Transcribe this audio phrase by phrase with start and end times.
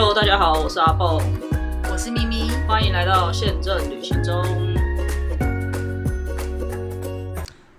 [0.00, 1.20] Hello，大家好，我是阿豹，
[1.90, 4.44] 我是咪咪，欢迎来到宪政旅行中。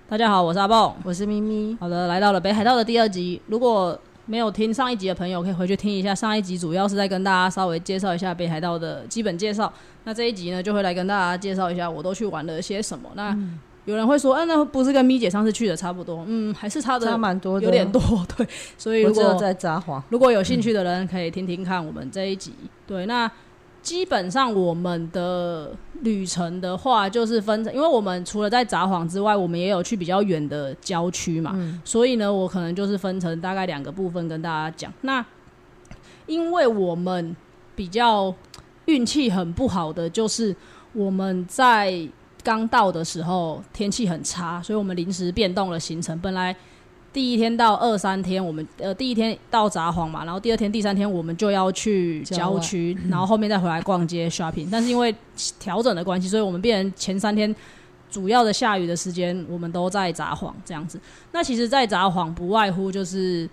[0.10, 1.78] 大家好，我是阿豹，我是咪咪。
[1.80, 3.42] 好的，来到了北海道的第二集。
[3.48, 6.14] 如果没有听上一集的朋友，可以回去听一下。
[6.14, 9.72] 上一集主要是在跟大家稍微介绍一下北海道的基本介绍。
[10.04, 13.10] 那这一集呢，就会来跟大家介绍一下我都去玩了些什么。
[13.14, 13.34] 那
[13.90, 16.24] 有人会说，嗯，那不是跟咪姐上次去的差不多？
[16.28, 18.02] 嗯，还是差的差蛮多的，有点多。
[18.38, 22.54] 对，所以如果在札幌，如果有兴趣的人可以听听看我们这一集。
[22.86, 23.30] 对，那。
[23.82, 25.72] 基本上我们的
[26.02, 34.94] 旅程的话，就是分成，因为我们除了在札幌之外，我们也有去比较远的郊区嘛，所以呢，我可能就是分成大概两个部分跟大家讲。
[35.02, 35.26] 那
[36.26, 37.34] 因为我们
[37.74, 38.36] 比较
[38.86, 40.54] 运气很不好的，就是
[40.92, 42.06] 我们在
[42.44, 46.56] 刚到的时候天气很差，所以我们临时变动了行程，本来。
[47.12, 54.68] 第一天到二三天，我们呃第一天到札幌嘛，然后第二天、第三天我们就要去郊区，然后后面再回来逛街 shopping。
[54.72, 55.14] 但是因为
[55.60, 57.54] 调整的关系，所以我们变成前三天
[58.12, 61.00] 主要的下雨的时间，我们都在札幌这样子。
[61.32, 63.50] 那其实，在札幌不外乎就是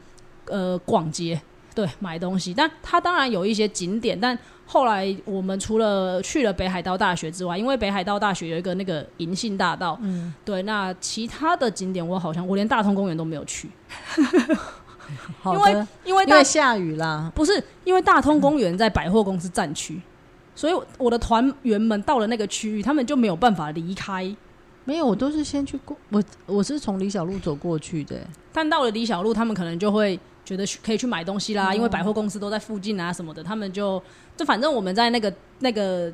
[0.48, 1.41] 呃逛街，
[1.77, 2.55] 对，买东西。
[2.55, 13.69] 但它当然有一些景点，但后来我们除了去了北海道大学之外，因为北海道大学有一个那个银杏大道，嗯，对，那其他的景点我好像我连大通公园都没有去，
[15.45, 20.01] 因为因为因为下雨啦，不是因为大通公园在百货公司站区，
[20.55, 24.35] 所以我的团员们到了那个区域，他们就没有办法离开。
[24.85, 28.17] 没有，我都是先去过，我我是从李小路走过去的，
[28.51, 30.19] 但到了李小路，他们可能就会。
[30.47, 34.00] 觉得可以去买东西啦，因为百货公司都在附近啊什么的，他们就
[34.36, 36.11] 就反正我们在那个那个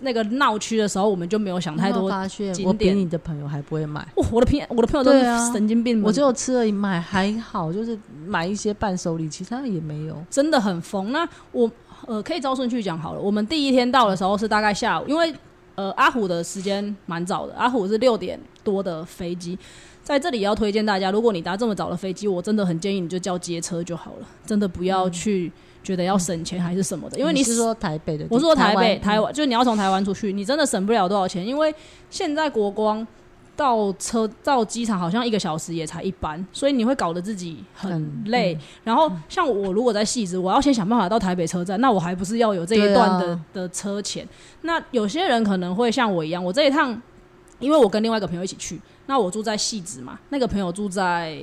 [0.00, 2.94] 那个闹区的时候，我们就没有想太多景点。
[2.96, 7.96] 比你的朋友还不会买，我的朋我的朋友都是神经病，我只有吃而已，买还好，就是
[8.26, 11.12] 买一些伴手礼，其他也没有，真的很疯。
[11.12, 11.70] 那我
[12.06, 15.32] 呃可以照顺序讲好了，我们第一天到的时候是大概下午，因为
[15.74, 19.58] 呃阿虎的时间蛮早的，阿虎是六点多的飞机。
[20.04, 25.50] 在这里要推荐大家，如果你搭这么早的飞机，我真的很建议你就叫街车就好了，真的不要去
[25.82, 31.74] 觉得要省钱还是什么的，因为你是说台北的，我是说台北台湾，就是你要从台湾出去，你真的省不了多少钱，因为
[32.10, 33.06] 现在国光
[33.56, 38.58] 到车到机场好像一个小时也才一班，所以你会搞得自己很累。
[38.82, 44.28] 然后像我如果在细致，我要先想办法到台北车站，那我还不是要有这一段的的车钱？
[44.60, 47.00] 那有些人可能会像我一样，我这一趟
[47.58, 48.78] 因为我跟另外一个朋友一起去。
[49.06, 51.38] 那我住在戏子嘛，那个朋友住在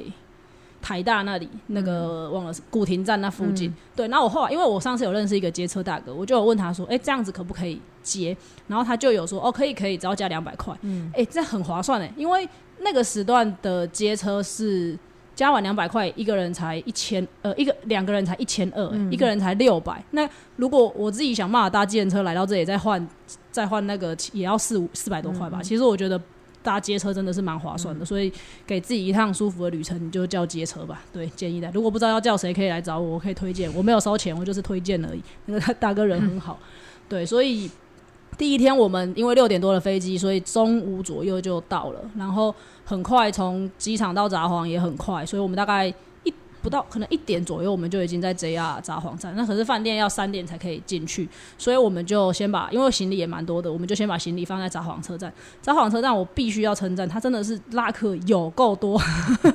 [0.82, 3.72] 台大那里，那个忘了古亭站那附近。
[3.96, 8.36] 对，那我后来因为我上次有认识一个接车大哥，我就有问他说：“哎，这样子可不可以接？”
[8.68, 12.50] 然后他就有说：“哦，可以，可以，只要加两百块。”嗯，哎，这很划算哎，因为
[12.80, 14.98] 那个时段的接车是
[15.36, 20.04] 加完两百块，一个人才一千，呃，一个两个人才一千二，一个人才六百。
[20.10, 23.08] 那如果我自己想办法搭计程车来到这里，再换
[23.52, 25.62] 再换那个也要四五四百多块吧。
[25.62, 26.20] 其实我觉得。
[26.64, 28.32] 搭街车真的是蛮划算的，所以
[28.66, 31.04] 给自己一趟舒服的旅程，你就叫街车吧。
[31.12, 31.70] 对，建议的。
[31.74, 33.74] 如果不知道要叫谁，可以来找我，我可以推荐。
[33.74, 35.22] 我没有收钱，我就是推荐而已。
[35.46, 36.60] 那个大哥人很好，
[37.10, 37.70] 对，所以
[38.38, 42.54] 第一天我们因为六点多的飞机，所以中午左右就到了，然后
[42.86, 45.94] 很快从机场到札幌也很快，所以我们大概。
[46.62, 49.36] 不到可能一点左右，我们就已经在 JR 札幌站。
[49.36, 51.28] 那可是饭店要三点才可以进去，
[51.58, 55.34] 所以我们就先把，因为行李也蛮多的，我们就先把行李放在札幌车站。
[55.62, 59.02] 札幌车站我必须要称赞，它真的是拉客有够多，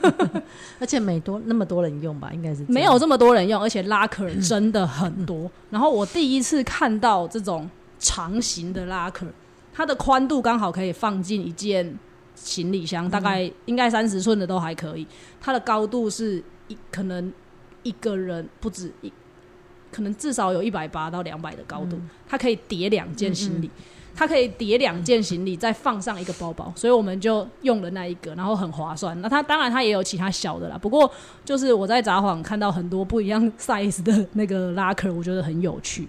[0.81, 5.49] 而且每多那么多人用吧，应该是没有这么多人用，而且拉客真的很多。
[5.71, 9.27] 然后我第一次看到这种长形的拉客，
[9.73, 11.97] 它的宽度刚好可以放进一件
[12.34, 15.06] 行李箱，大概应该三十寸的都还可以。
[15.41, 16.43] 它的高度是。
[16.69, 17.32] 一可能
[17.82, 19.12] 一个人不止一，
[19.93, 23.71] 可能至少有一百八到两百的高度，它可以叠两件行李，
[24.15, 29.20] 它可以叠两件行李再放上一个包包，所以我们就用了那一个，然后很划算。
[29.20, 31.11] 那它当然它也有其他小的啦，不过
[31.44, 36.08] 就是我在札幌看到很多不一样 size 的那个拉克，我觉得很有趣。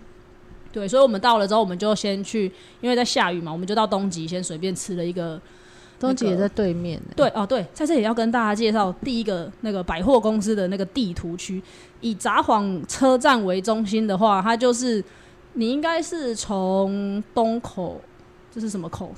[0.72, 5.40] 对，所以我们到了之后，我们就先去，因为在下雨嘛，我们就到东极先随便吃了一个。
[6.00, 7.02] 东极也在对面。
[7.16, 11.62] 对哦，对，在这里要跟大家介绍第一个那个百货公司的那个地图区。
[12.02, 15.04] 以札幌车站为中心的话，它就是
[15.54, 18.00] 你应该是从东口，
[18.54, 19.12] 这是什么口？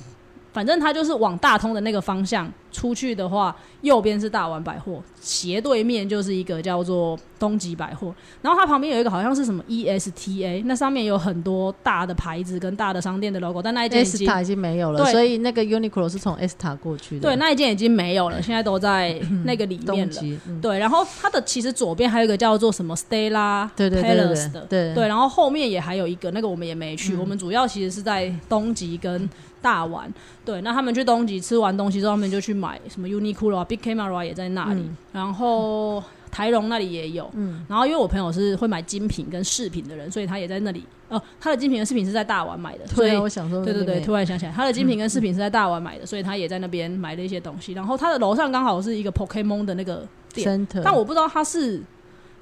[0.52, 15.12] 反正它就是往大通的那个方向出去的话，右边是大丸百货，斜对面就是一个叫做东极百货，然后它旁边有一个好像是什么 ESTA，那上面有很多大的牌子跟大的商店的 logo，但那一间已经塔已经没有了，对。
[15.12, 17.22] 所以那个 Uniqlo 是从 S 塔过去的。
[17.22, 20.16] 对，那一件已经没有了，现在都在那个里面了。
[20.46, 20.60] 嗯。
[20.60, 24.80] 对，然后它的其实左边还有一个叫做什么 Stella Palace 的，对。
[24.90, 29.28] 对对，然后后面也还有一个，那个我们也没去，我们主要其实是在东极跟
[29.62, 30.12] 大丸。
[30.44, 37.30] 对，那他们去东极吃完东西之后，他们就去买什么 Uniqlo 啊，Big Camera 也在那里，然后台荣那里也有。
[37.34, 40.84] 嗯然后因为我朋友是会买精品跟饰品的人，所以他也在那里。
[41.08, 47.72] 哦，他的精品跟饰品是在大丸买的，所以我想说，对对对，突然想起来，他的精品跟饰品是在大丸买的，所以他也在那边买了一些东西。
[47.72, 51.82] 然后他的楼上刚好是一个 Pokemon 的那个店但我不知道他是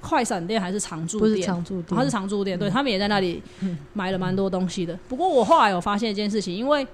[0.01, 1.41] 快闪店还是常驻不是。
[1.41, 3.41] 常驻店，他是常驻店，对他们也在那里
[3.93, 4.95] 买了蛮多东西的。
[5.07, 6.85] 不过我后来有发现一件事情，因为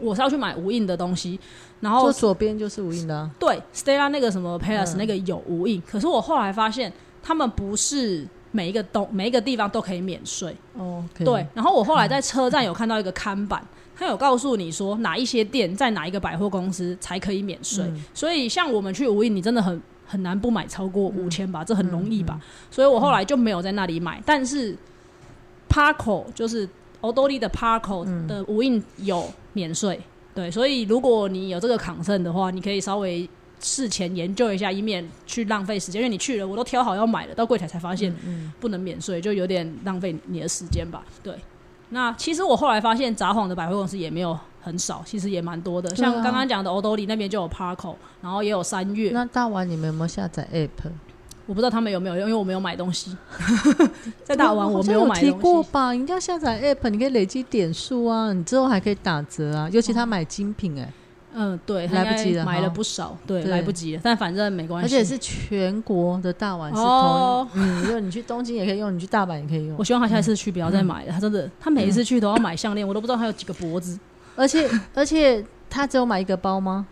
[0.00, 1.38] 我是要去买无印的东西，
[1.80, 10.56] 然后左边就是无印的啊，对 Stella 那个什么 Palace 嗯那个有无印，可是我后来发现他们不是每一个东每一个地方都可以免税。
[10.74, 13.62] 哦，对，，然后我后来在车站有看到一个看板，
[13.94, 17.84] 它有告诉你说哪一些店在哪一个百货公司才可以免税。
[17.84, 22.40] 嗯所以像我们去无印，你真的很很难不买超过五千吧，这很容易嗯吧？
[22.70, 24.76] 所以我后来就没有在那里买，但是
[25.68, 26.68] Parco 就是
[27.00, 29.98] 欧多利的 Parco 嗯的无印有免税。
[30.34, 33.26] 对，所以如果你有这个抗胜的话，你可以稍微
[33.58, 36.02] 事前研究一下，以免去浪费时间。
[36.02, 41.02] 因为你去了，我都挑好要买了，到柜台才发现嗯不能免税，就有点浪费你的时间吧。
[41.22, 41.34] 对，
[41.88, 45.90] 那其实我后来发现札幌的百货公司也没有很少，其实也蛮多的。
[45.90, 50.90] 啊像刚刚讲的欧兜里那边就有 Parco，然后也有三月，那大丸你们有没有下载 App？
[51.46, 53.16] 我不知道他们有没有用，因为我没有买东西。
[54.24, 55.32] 在大丸我没有买东西。
[55.32, 55.92] 过吧？
[55.92, 59.68] 你一定要下载 App，你可以累积点数啊，你之后还可以打折啊。
[59.72, 60.92] 尤其他买精品哎、
[61.34, 64.00] 嗯，对，来不及了买了不少，对，对来不及了。
[64.02, 67.48] 但反正没关系，而且是全国的大丸是同，哦。
[67.54, 69.84] 嗯，因为你去东京也可以用，你去大阪也可以用我。
[69.84, 71.12] 希望他下次去不要再买了。
[71.12, 73.98] 他真的，他每一次去都要买项链，我都不知道他有几个脖子。
[74.34, 76.86] 而且而且他只有买一个包吗？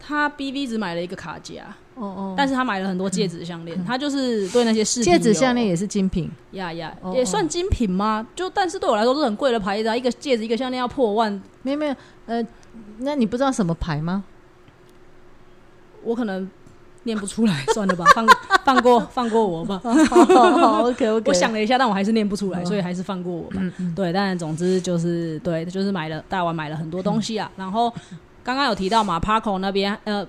[0.00, 1.64] 他 BV 只买了一个卡夹，
[1.96, 3.84] 哦哦，但是他买了很多戒指项链。
[3.84, 8.26] 他就是对那些饰品戒指项链也是精品，呀呀哦，也算精品吗？
[8.34, 11.94] 就但是对我来说是很贵的牌子啊，一个戒指一个项链要破万，没有没有，
[12.26, 12.44] 呃，
[12.98, 14.24] 那你不知道什么牌吗？
[16.02, 16.48] 我可能
[17.04, 18.26] 念不出来，算了吧，放
[18.64, 19.80] 放过放过我吧。
[20.08, 23.62] 好，OK OK，我想了一下，但我还是念不出来，哦所以还是放过我吧。
[23.94, 27.50] 对，但总之就是对，就是买了大碗买了很多东西啊。
[27.56, 27.90] 然后
[28.42, 30.26] 刚刚有提到嘛，Parco 那边呃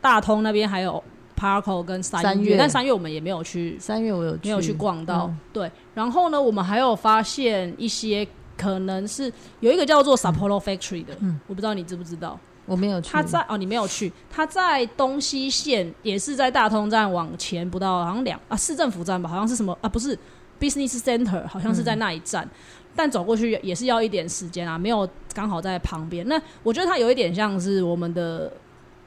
[0.00, 1.02] 大大通那边还有
[1.38, 2.56] Parco 跟三三月。
[2.56, 5.26] 但三月我们也没有去三月我有没有去逛到。
[5.26, 5.38] 嗯。
[5.52, 11.38] 对，然后呢，我们还有发现一些可能是有一个叫做 Sapporo Factory 的，嗯。
[11.46, 12.38] 我不知道你知不知道。
[12.66, 20.14] 我没有去，他在哦，你没有去，他在东西线，也是在大通站往前不到，好像两啊市政府站吧，好像是什么啊，不是
[20.60, 22.46] Business Center，好像是在那一站，
[22.94, 26.28] 但走过去也是要一点时间啊，没有刚好在旁边。
[26.28, 28.52] 那我觉得它有一点像是我们的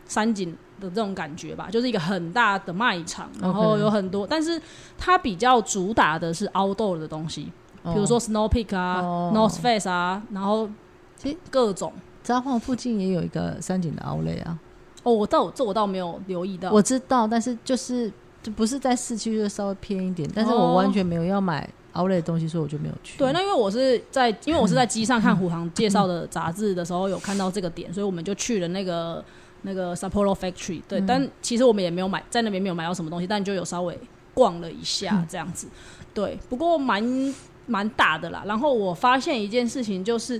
[0.08, 4.62] 山景的这种感觉吧，就是一个很大的卖场，然后有很多，但是
[4.98, 7.50] 它比较主打的是 outdoor 的东西，
[7.84, 10.70] 哦比如说 Snow Peak 啊、哦 North Face 啊，然后
[11.16, 11.94] 其实各种。
[12.24, 14.60] 札幌附近也有一个山景的 Outlet 啊，
[15.04, 16.72] 哦，我倒这我倒没有留意到。
[16.72, 18.12] 我知道，但是就是
[18.44, 23.18] 就不是在市区，就稍微偏一点，但是我哦完全没有要买 Outlet 的东西，所以我就没有去。
[23.18, 29.24] 对，那因为我是在，因为我是在 机上看虎航介绍的杂志的时候，有看到这个点，所以我们就去了那个
[29.64, 30.82] 那个 Sapporo Factory。
[30.88, 33.98] 对，嗯但其实我们也没有买，在那边没有买到什么东西，但就有稍微
[34.34, 35.68] 逛了一下嗯这样子。
[36.14, 37.04] 对，不过蛮
[37.68, 38.44] 蛮大的啦。
[38.46, 40.40] 然后我发现一件事情，就是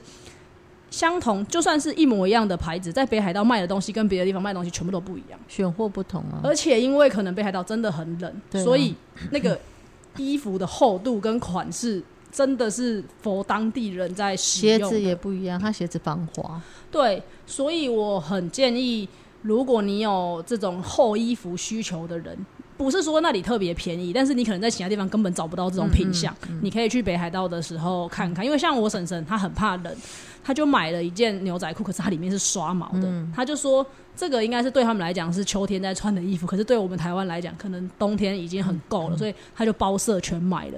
[0.90, 5.40] 相同，就算是一模一样的牌子，在北海道卖的东西跟别的地方卖的东西全部都不一样。
[5.48, 8.94] 选货不同啊，而且因为可能北海道真的很冷，所以
[9.30, 9.58] 那个
[10.18, 14.90] 衣服的厚度跟款式真的是佛当地人在使用。
[14.90, 16.62] 鞋子也不一样，它鞋子防滑。
[16.90, 19.08] 对，所以我很建议，
[19.42, 22.38] 如果你有这种厚衣服需求的人，
[22.78, 28.44] 不是说那里特别便宜，但是你可能在其他地方根本找不到这种品相，你可以去北海道的时候看看。
[28.44, 29.96] 因为像我婶婶，她很怕冷，
[30.44, 33.86] 她就买了一件牛仔裤，可是它里面是刷毛的，他就说。
[34.14, 40.78] 这个应该是对他们来讲是秋天在穿的衣服，可是对我们台湾来讲，可能冬天已经很够了，所以他就包色全买了。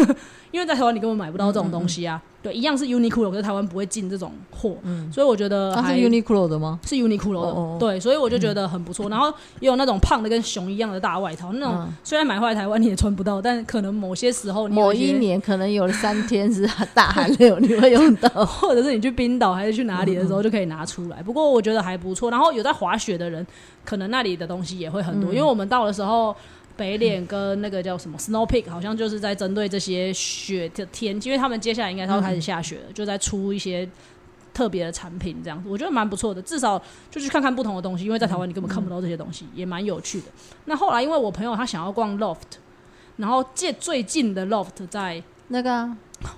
[0.52, 2.22] 因为在台湾你根本买不到这种东西啊。
[2.44, 4.76] 对，一样是 Uniqlo，可是台湾不会进这种货，
[5.10, 6.78] 所以我觉得它是还 Uniqlo 的吗？
[6.84, 9.08] 是 Uniqlo 的，哦哦对，所以我就觉得很不错。
[9.08, 18.28] 然后也有那种胖的跟熊一样的大外套，那种、嗯虽然买回来台湾你也穿不到，但可能某些时候某一，年可能有三天是大寒流，你会用到。
[18.44, 21.22] 或者是你去冰岛还是去哪里的时候就可以拿出来。
[21.22, 22.30] 不过我觉得还不错。
[22.30, 23.46] 然后有在滑雪的人，
[23.86, 26.36] 可能那里的东西也会很多，因为我们到的时候。
[26.76, 33.88] 北脸跟那个叫什么 Snow Peak，好像就是在针对这些雪的天，因为他们接下来应该要开始下雪了，就在出一些
[34.52, 36.42] 特别的产品，这样子我觉得蛮不错的。
[36.42, 40.26] 至少就去看看不同的东西，因为在台湾你根本看不到这些东西，也蛮有趣的。
[40.64, 42.58] 那后来因为我朋友他想要逛 Loft，
[43.16, 45.88] 然后借最近的 Loft 在那个。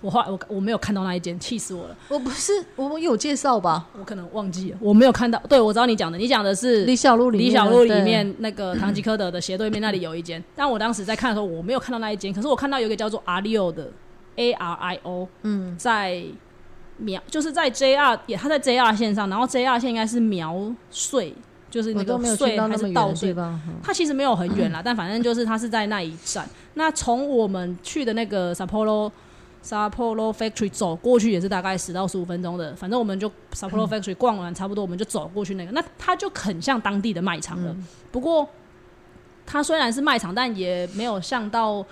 [0.00, 1.96] 我后来我我没有看到那一间，气死我了！
[2.08, 3.86] 我不是我有介绍吧？
[3.96, 5.40] 我可能忘记了，我没有看到。
[5.48, 13.88] 对，我知道你讲的，你讲的是李小璐李小璐里面那个唐吉诃德的斜对面那里有一间，但我当时在看的时候我没有看到那一间，可是我看到有一个叫做阿 o 的
[14.34, 16.20] A R I O，嗯，在
[16.96, 21.32] 苗就是在 J R 也他在 J R 线上，然后 J R 线应该是苗穗，
[21.76, 23.60] 就是那个穗还是稻穗吧？
[23.82, 26.48] 它其实没有很远啦，但反正就是它是在那一站。
[26.74, 29.12] 那从我们去的那个 Sapporo。
[29.62, 35.72] Sapporo Factory 走过去也是大概十到十五分钟的，反正我们就 Sapporo Factory 逛完差不多，我们就走过去那个。
[35.72, 37.74] 那它就很像当地的卖场了。
[38.12, 38.48] 不过
[39.44, 41.84] 它虽然是卖场，但也没有像到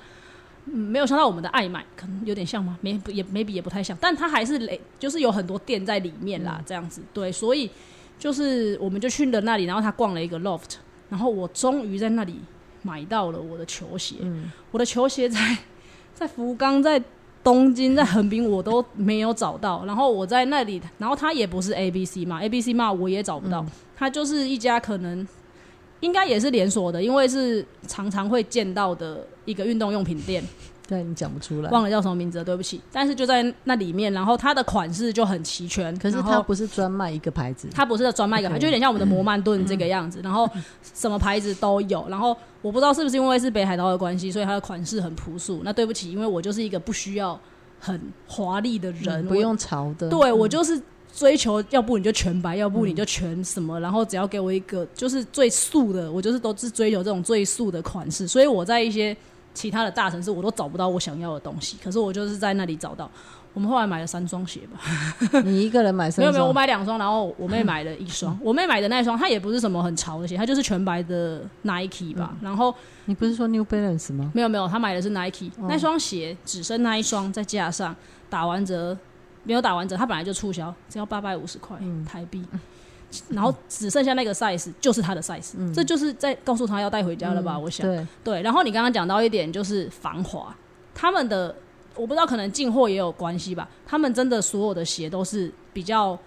[0.64, 2.78] 没有像到我们的爱买，可能有点像吗？
[2.80, 7.02] 没也没比也不太像，但它还是累，就是有很多店在里面啦，这样子。
[7.12, 7.68] 对，所以
[8.18, 10.76] 就是我们就去了那里，然后他逛了一个 Loft，
[11.08, 12.40] 然后我终于在那里
[12.82, 14.16] 买到了我的球鞋。
[14.70, 15.58] 我的球鞋在
[16.14, 17.02] 在福冈在。
[17.44, 23.62] 东京在横滨我都没有找到，然后我在那里，然后他也不是 A B C 嘛，A B C 嘛我也找不到，
[23.94, 25.28] 它就是一家可能
[26.00, 30.42] 应该也是连锁的，因为是常常会见到的一个运动用品店。
[30.86, 32.78] 对你讲不出来，忘了叫什么名字了，对不起。
[32.92, 35.96] 但是就在那里面，然后它的款式就很齐全。
[35.98, 40.20] 可是它不是专卖一个牌子，它不是专卖一个牌，就有点像我们的摩曼顿这个样子。
[40.22, 40.46] 然后
[40.82, 42.04] 什么牌子都有。
[42.10, 45.62] 然后我不知道是不是因为是北海道的关系，所以它的款式很朴素。
[45.64, 47.40] 那对不起，因为我就是一个不需要
[47.80, 50.10] 很华丽的人，不用潮的。
[50.10, 50.78] 对我就是
[51.14, 58.28] 追求，要不你就全白，要不你就全什么，然后只要给我一个就是最素的，我就是都是追求这种最素的款式。
[58.28, 59.16] 所以我在一些。
[59.54, 63.10] 其他的大城市我都找不到我想要的东西，可是我就是在那里找到。
[63.54, 64.80] 我们后来买了三双鞋吧。
[65.44, 66.24] 你一个人买三双？
[66.24, 68.36] 没有没有，我买两双，然后我妹买了一双。
[68.42, 72.34] 我妹买的那双，它也不是什么很潮的鞋，它就是全白的 Nike 吧。
[72.40, 74.28] 然后你不是说 New Balance 吗？
[74.34, 77.94] 没有没有，她买的是 Nike 那双鞋，只剩那一双再加上，
[78.28, 78.98] 打完折
[79.44, 82.44] 没有打完折，它本来就促销，只要八百五十块台币。
[83.28, 87.58] 然后只剩下那个 size，就是他的 size，这就是在告诉他要带回家了吧？
[87.58, 88.42] 我想，对对。
[88.42, 90.54] 然后你刚刚讲到一点，就是防滑，
[90.94, 91.54] 他们的
[91.94, 93.68] 我不知道，可能进货也有关系吧。
[93.86, 96.18] 他们真的所有的鞋都是比较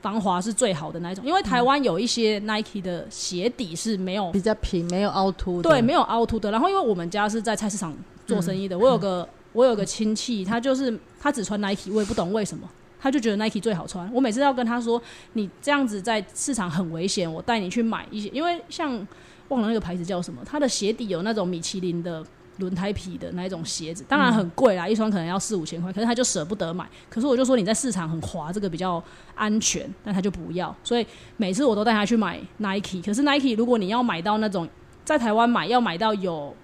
[0.00, 6.50] 防滑是最好的那一种，因为台湾有一些 Nike 的鞋底是没有比较平，没有凹凸，对，没有凹凸的。
[6.52, 7.92] 然后因为我们家是在菜市场
[8.26, 12.68] 做生意的，我有个我有个亲戚，他就是他只穿 Nike，我也不懂为什么。
[13.00, 14.10] 他就觉得 Nike 最好穿。
[14.12, 15.00] 我每次要跟他说
[15.34, 19.06] ：“你这样子在市场很危险，我带你去买一些。”因为像
[19.48, 22.24] 忘了那个牌子叫什么，它的鞋底有那种米其林的
[22.58, 25.92] 轮胎皮的那一种鞋子，当然很贵啦，一双可能要四五千块。
[25.92, 26.88] 可是他就舍不得买。
[27.08, 29.02] 可是我就说你在市场很滑，这个比较
[29.34, 30.74] 安全，但他就不要。
[30.82, 33.00] 所以每次我都带他去买 Nike。
[33.00, 34.68] 可是 Nike 如果你要买到那种
[35.04, 36.54] 在台湾买，要买到有。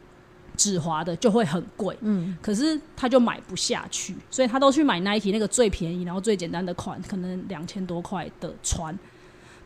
[0.56, 8.96] 止滑的就会很贵，嗯，可是他就买不下去，所以他都去买 Nike 那个最便宜，然后最简单的款，可能两千多块的穿，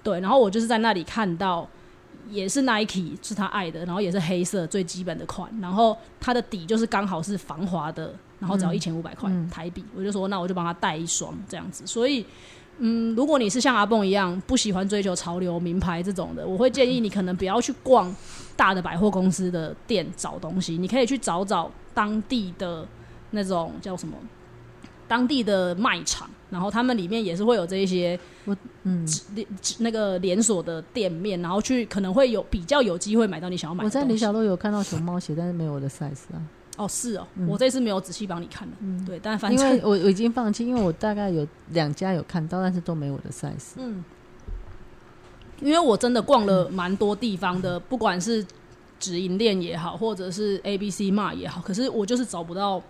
[0.03, 1.69] 对，然后我就是在那里看到，
[2.29, 12.25] 也是 Nike 是他爱的，然后也是黑色最基本的款，然后它的底就是刚好是防滑的，然后只要一千五百块台币，我就说那我就帮他带一双这样子，所以。
[12.81, 18.15] 嗯，如果你是像阿蹦一样不喜欢追求潮流名牌这种的，我会建议你可能不要去逛
[18.59, 22.85] 大的百货公司的店找东西，你可以去找找当地的
[23.31, 24.17] 那种叫什么
[25.07, 29.47] 当地的卖场，然后他们里面也是会有这一些我嗯连
[29.79, 33.87] 那个连锁的店面，然后去可能会有比较有机会买到你想要买的。
[33.87, 36.43] 我在李小璐有看到熊猫鞋，但是没有我的 size 啊。
[36.77, 43.73] 哦，是哦，我这次没有仔细帮你看的，对，但反正因为我我已经放弃，因为我大概有两家有看到，但是都没我的 size。
[43.77, 44.05] 嗯，
[45.61, 48.45] 因为我真的逛了蛮多地方的，不管是
[48.99, 52.83] 直营店也好，或者是 A B C 码也好，可是我就是找不到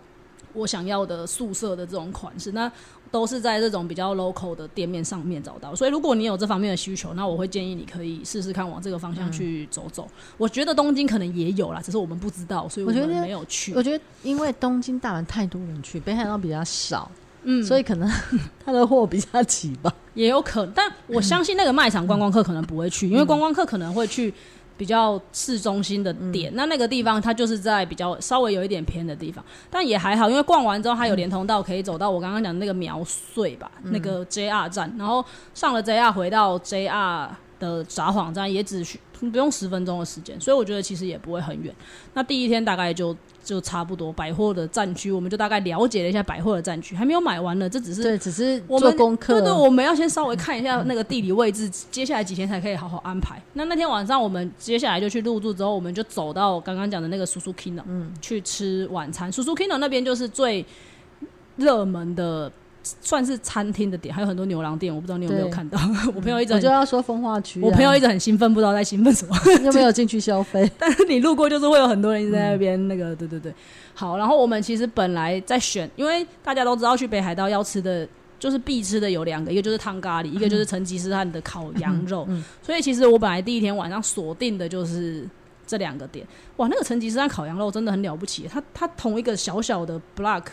[0.52, 2.52] 我想要的宿舍的这种款式。
[2.52, 2.70] 那
[3.10, 10.06] 都是在这种比较 local 的店面上面找到，所以如果你有这方面的需求，那我会建议你可以试试看往这个方向去走走。
[10.36, 13.72] 我觉得东京可能也有啦，只是我们不知道，所以我觉得没有去。
[13.72, 17.10] 我觉得因为东京、大阪太多人去，北海道比较少，
[17.50, 18.06] 嗯，所以可能
[18.62, 20.72] 他的货比较齐吧，也有可能。
[20.74, 24.32] 但我相信那个卖场观光客可能不会去，因为观光客可能会去
[24.76, 26.52] 比较市中心的点。
[26.54, 35.24] 那那个地方它就是在比较稍微有一点偏的地方，但也还好，因为逛完之后它有连通道可以走到我刚刚讲的那个苗穗吧，那个 JR 站，然后
[35.54, 37.28] 上了 JR 回到 JR
[37.58, 41.74] 的札幌站也只需不用十分钟的时间，所以我觉得其实也不会很远。
[42.14, 43.16] 那第一天大概就。
[43.44, 47.66] 就差不多百货的战区，我们就大概了解了一下百货的战区，还没有买完呢。
[47.66, 49.40] 这只是对，只是做功课。
[49.40, 53.40] 对对，我们要先稍微看一下那个地理位置，接下来几天才可以好好安排。
[53.54, 59.32] 那那天晚上，我们接下来就去入住，之后我们就走到刚刚讲的那个叔叔 Kino，嗯，去吃晚餐。
[59.32, 60.62] 叔叔 Kino 那边就是最
[61.56, 62.52] 热门的。
[63.00, 65.78] 算是餐厅的点，还有很多牛郎店，我不知道你有没有看到。
[66.14, 70.70] 我朋友一直就要说风化区，我朋友一直很兴奋，不知道在兴奋什么，又没有进去消费。
[70.78, 73.52] 但是你路过，就是会有很多人一直在那边那个，对对对。
[73.94, 82.26] 好，然后我们其实本来在选，因为大家都知道去北海道要吃的就是必吃的有两个，一个就是汤咖喱，一个就是成吉思汗的烤羊肉。
[82.62, 85.28] 所以其实我本来第一天晚上锁定的就是
[85.66, 86.24] 这两个点。
[86.56, 90.44] 哇，那个成吉思汗烤羊肉真的很了不起，它它同一个小小的 block。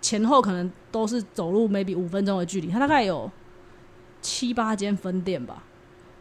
[0.00, 3.30] 前后可能都是走路 maybe 五分钟的距离，它大概有
[4.22, 5.62] 七八间分店吧，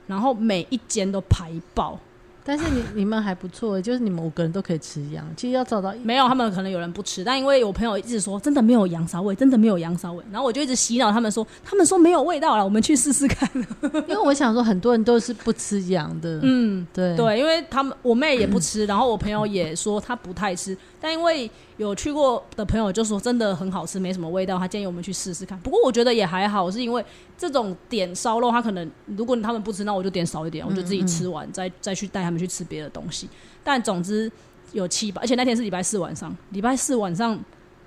[0.07, 1.99] 然后每一间都排爆。
[2.41, 5.23] 但是你你们还不错，就是你们五个人都可以吃羊。
[5.37, 13.47] 其实要找到没有，他们可能有人不吃，但因为我朋友一直说真的没有羊骚味，真的没有羊骚味，然后我就一直洗脑他们说，他们说没有味道了，我们去试试看。
[14.07, 16.39] 因为我想说，很多人都是不吃羊的。
[16.41, 25.57] 嗯，对对，因为他们我妹也不吃，然后我朋友也说他不太吃，但因为有去过的朋友就说真的很好吃，没什么味道，他建议我们去试试看。
[25.59, 27.03] 不过我觉得也还好，是因为
[27.37, 33.29] 这种点烧肉，他可能如果他们不吃，那我就点少一点，我就自己吃完，再再去带他们去吃别的东西。
[33.63, 34.31] 但总之
[34.73, 37.39] 有七八，而且那天是礼拜四晚上，礼拜四晚上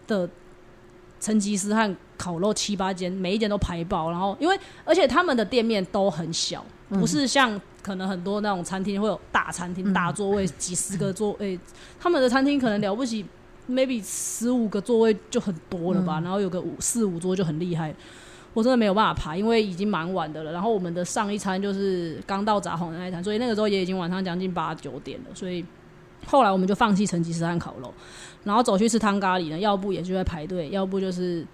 [0.07, 0.29] 的
[1.21, 4.11] 成吉思汗烤肉七八间，每一间都排爆。
[4.11, 11.59] 然后因为而且他们的店面都很小，不是像可能很多那种餐厅会有大餐厅、大座位几十个座位，
[11.99, 13.25] 他们的餐厅可能了不起。
[13.71, 17.95] maybe 十五个座位就很多了吧，然后有个五四五桌就很厉害。
[18.53, 20.51] 我真的没有办法排，因为已经蛮晚的了。
[20.51, 25.27] 然后我们的上一餐就是刚到札幌的那一餐，所以那个时候也已经晚上将近八九点了。
[25.33, 25.65] 所以
[26.27, 27.95] 后来我们就放弃成吉思汗烤肉，
[28.43, 29.57] 然后走去吃汤咖喱呢。
[29.57, 31.47] 要不也就在排队，要不就是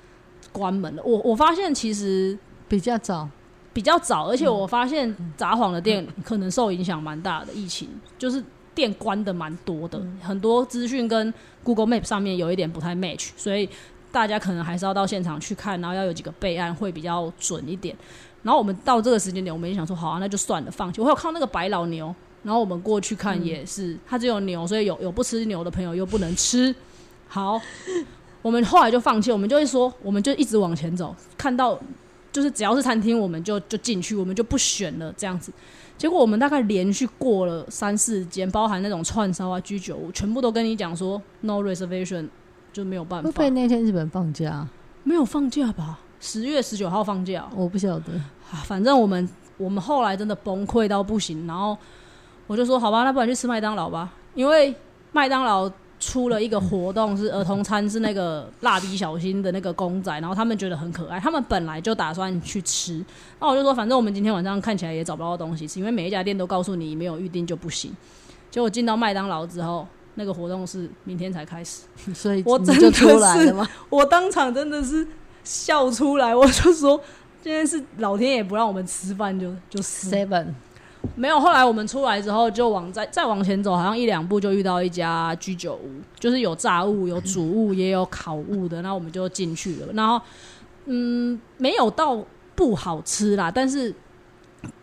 [0.50, 1.02] 关门了。
[1.04, 3.28] 我我发现其实比较早，
[3.78, 7.88] 比较早，而且我发现札幌的店可能受影响蛮大的，疫情
[8.19, 8.43] 就是。
[8.75, 13.69] 店关的蛮多的，很多资讯跟 Google Map 上面有一点不太 match，所以
[14.12, 17.97] 大家可能还是要到现场去看，然后要有几个备案会比较准一点。
[18.45, 21.00] 然后我们到这个时间点，我们也想说，好啊，那就算了，放弃。
[21.00, 22.14] 我有看那个白老牛，
[22.45, 26.73] 然后我们过去看也是，它只有牛，所以有有不吃牛的朋友又不能吃。
[27.26, 27.60] 好，
[28.43, 31.76] 我们后来就放弃，我们就会说，我们就一直往前走，看到
[32.30, 35.52] 就是只要是餐厅，我们就就进去，我们就不选了这样子。
[35.97, 42.28] 结果我们大概连续过了三四间，包含那种串烧啊、居酒屋，全部都跟你讲说 no reservation
[42.73, 43.26] 就没有办法。
[43.26, 44.67] 会不会那天日本放假？
[45.02, 45.99] 没有放假吧？
[46.21, 47.49] 十月十九号放假？
[47.56, 48.12] 我不晓得。
[48.64, 51.76] 反正我们我们后来真的崩溃到不行，然后
[52.47, 54.75] 我就说好吧，那不然去吃麦当劳吧，因为
[55.12, 55.71] 麦当劳。
[56.00, 63.04] 出了一个活动，是儿童餐，是那个蜡笔小新的那个公仔，然后他们觉得很可爱，他们本来就打算去吃，
[63.41, 67.95] 那我就说，反正我们今天晚上看起来也找不到东西吃，因为每一家店都告诉你没有预定就不行。
[68.50, 71.82] 结果进到麦当劳之后，那个活动是明天才开始，
[72.15, 73.54] 所以我真的是，
[73.91, 75.06] 我当场真的是
[75.45, 77.00] 笑出来，我就说，
[77.43, 80.47] 今天是老天爷不让我们吃饭，就就 seven。
[81.16, 88.80] 没有，后来我们出来之后就往再再往前走，好像一两步就遇到一家居酒屋，就是有炸物、有煮物、也有烤物的。
[88.82, 89.92] 那我们就进去了。
[89.92, 90.21] 然后，
[90.86, 93.94] 嗯，没有到不好吃啦，但是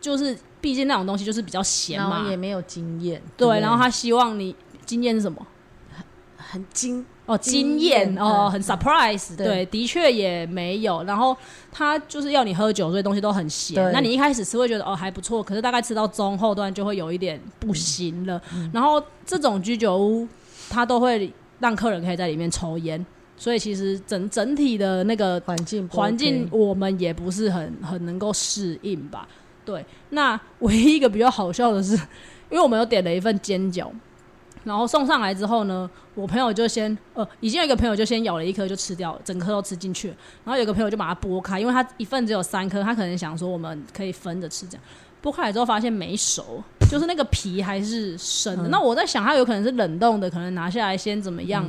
[0.01, 3.21] 就是毕竟那种东西就是比较咸嘛，也没有经验。
[3.38, 5.45] 对，然后他希望你经验是什么？
[5.93, 6.05] 很
[6.38, 7.05] 很精。
[7.25, 11.03] 哦，惊艳哦，很 surprise，对，的确也没有。
[11.05, 11.35] 然后
[11.71, 13.91] 他就是要你喝酒，所以东西都很咸。
[13.91, 18.39] 那你一开始吃会觉得哦还不错，可是大概吃到中后段就会有一点不行了。
[18.71, 20.27] 然后这种居酒屋，
[20.69, 23.03] 他都会让客人可以在里面抽烟，
[23.35, 29.27] 所以其实整整体的那个环境环境我们也不是很很能够适应吧。
[29.65, 31.95] 对，那唯一一个比较好笑的是，
[32.51, 33.88] 因为我们有点了一份煎饺。
[34.65, 40.10] 然后送上来之后呢，我朋友就先呃，已经有一个朋友就先咬了一颗就吃掉了，整颗都吃进去。
[40.43, 44.84] 然后有个朋友就把它剥开，因为他一份只有三颗，他可能想说我们可以分着吃这样。
[45.23, 48.67] 剥开来之后发现没熟，就是那个皮还是生的。
[48.69, 51.67] 那我在想，它有可能是冷冻的，可能拿下来先怎么样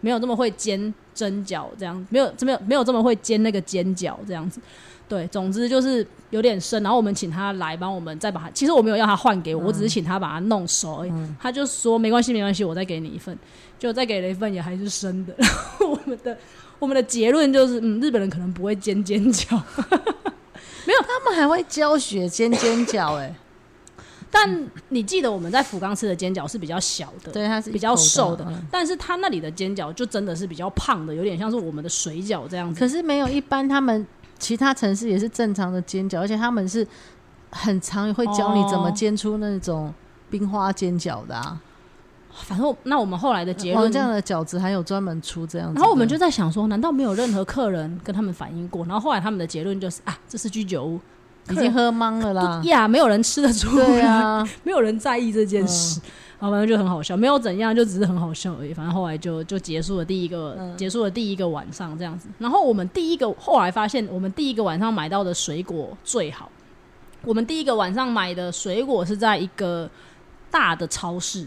[0.00, 4.60] 没有这么会煎蒸饺这样，没有没有没有这么会煎那个煎饺这样子。
[5.08, 11.12] 对，总之就是有点生，然后我们请他来帮我们再把它，其实我没有要他换给我，我只是请他把它弄熟而已。
[11.40, 13.36] 他就说没关系没关系，我再给你一份，
[13.78, 15.34] 就再给了一份也还是生的。
[15.38, 16.36] 然 后我们的
[16.78, 19.56] 我们的结论就是，嗯，日本人可能不会煎煎饺，
[20.84, 23.34] 没有，他们还会教学煎煎饺哎。
[24.30, 32.78] 但你记得我们在福冈吃的煎饺是比较小的，对，它是比较瘦的，但是它那里的煎饺就真的是比较胖的，有点像是我们的水饺这样子。
[32.78, 34.06] 可是没有一般他们。
[34.38, 36.86] 其他城市也是正常的煎饺，而且他们是
[37.50, 39.92] 很常会教你怎么煎出那种
[40.30, 41.60] 冰花煎饺的啊。
[42.30, 45.72] 反正那我们后来的结论，这样的饺子还有专门出这样。
[45.74, 48.84] 然后我们就在想说，难道没有任何客人跟他们反映过？
[48.84, 51.00] 然后后来他们的结论就是啊，这是居酒屋，
[51.50, 52.60] 已经喝懵了啦。
[52.66, 56.00] 呀，没有人吃得出来，没有人在意这件事。
[56.40, 58.72] 然后反正就很好笑，没有怎样，就只是很好笑而已。
[58.72, 62.28] 反正后来就就结束了第一个，结束了第一个晚上这样子。
[62.38, 66.48] 然后我们第一个后来发现，我们第一个晚上买到的水果最好。
[67.24, 69.90] 我们第一个晚上买的水果是在一个
[70.48, 71.44] 大的超市，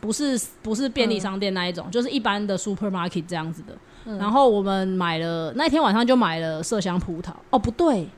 [0.00, 3.76] 不是不是便利商店那一种，就是一般的 supermarket 这样子的。
[4.16, 7.32] 然后我们买了那天晚上就买了麝香葡萄。
[7.50, 8.08] 哦，不对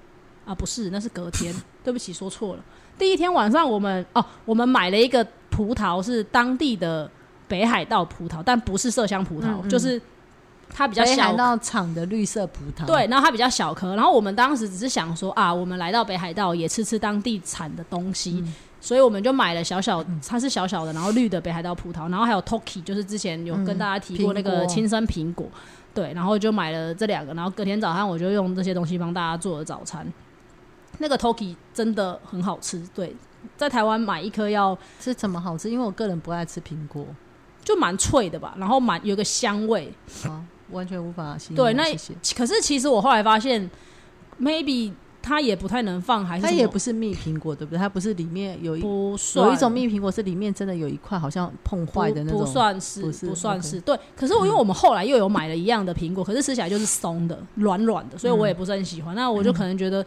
[0.44, 1.54] 啊，不是，那是隔天。
[1.82, 2.62] 对不起，说错了。
[2.98, 5.26] 第一天晚上我们哦，我们买了一个。
[5.60, 7.10] 葡萄是当地的
[7.46, 10.00] 北海道葡萄，但不是麝香葡萄，就是
[10.70, 11.16] 它比较小。
[11.16, 13.94] 北海道产的绿色葡萄，对，然后它比较小颗。
[13.94, 18.42] 然后我们当时只是想说啊，我们来到北海道也吃吃当地产的东西，
[18.80, 25.46] 所以我们就买了小小，它是小小的，然后绿的北海道葡萄，然后还有 Toki，就是之前有跟大家提过那个亲生苹果，
[25.92, 30.10] 对，然后就买了这两个，然后隔天早上我就用这些东西帮大家做了早餐。
[30.98, 33.14] 那个 Toki 真的很好吃，对。
[33.56, 35.70] 在台湾买一颗要是怎么好吃？
[35.70, 37.06] 因为我个人不爱吃苹果，
[37.64, 39.92] 就蛮脆的吧，然后蛮有个香味
[40.24, 41.64] 啊，完全无法形容。
[41.64, 41.84] 对，那
[42.34, 43.70] 可是其实我后来发现
[44.40, 47.78] ，maybe 它也不太能放，还是它也不是蜜苹果，对不对？
[47.78, 53.98] 它不是里面有一不有一种蜜苹果是里面真的有一块好像碰坏的那种，不算是不算是对。
[54.16, 59.14] 可是我因为我们后来又有买了一样的苹果，可是吃起来就是松的、软软的，所以我也不是很喜欢。
[59.14, 60.04] 那我就可能觉得。